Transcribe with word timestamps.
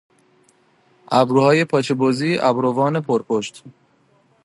ابروهای 1.11 1.65
پاچه 1.65 1.93
بزی، 1.93 2.37
ابروان 2.37 3.01
پرپشت 3.01 3.63